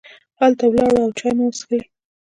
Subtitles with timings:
[0.39, 1.79] هلته ولاړو او چای مو وڅښلې.